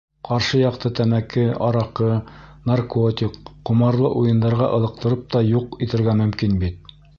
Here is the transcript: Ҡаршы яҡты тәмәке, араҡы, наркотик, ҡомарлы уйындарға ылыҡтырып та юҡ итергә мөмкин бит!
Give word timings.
Ҡаршы 0.27 0.59
яҡты 0.59 0.89
тәмәке, 0.99 1.43
араҡы, 1.65 2.07
наркотик, 2.71 3.37
ҡомарлы 3.71 4.13
уйындарға 4.23 4.73
ылыҡтырып 4.81 5.31
та 5.37 5.45
юҡ 5.53 5.81
итергә 5.89 6.21
мөмкин 6.27 6.61
бит! 6.67 6.95